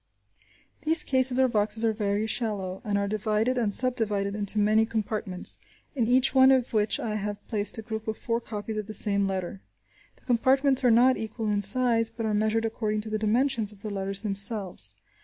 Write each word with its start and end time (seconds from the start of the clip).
These 0.81 1.03
cases 1.03 1.39
or 1.39 1.47
boxes 1.47 1.85
are 1.85 1.93
very 1.93 2.25
shallow, 2.25 2.81
and 2.83 2.97
are 2.97 3.07
divided 3.07 3.55
and 3.55 3.71
subdivided 3.71 4.35
into 4.35 4.57
many 4.57 4.83
compartments, 4.83 5.59
in 5.93 6.07
each 6.07 6.33
one 6.33 6.49
of 6.49 6.73
which 6.73 6.99
I 6.99 7.17
have 7.17 7.47
placed 7.47 7.77
a 7.77 7.83
group 7.83 8.07
of 8.07 8.17
four 8.17 8.41
copies 8.41 8.77
of 8.77 8.87
the 8.87 8.95
same 8.95 9.27
letter. 9.27 9.61
The 10.15 10.25
compartments 10.25 10.83
are 10.83 10.89
not 10.89 11.17
equal 11.17 11.49
in 11.51 11.61
size, 11.61 12.09
but 12.09 12.25
are 12.25 12.33
measured 12.33 12.65
according 12.65 13.01
to 13.01 13.09
the 13.11 13.19
dimensions 13.19 13.71
of 13.71 13.83
the 13.83 13.91
letters 13.91 14.23
themselves. 14.23 14.95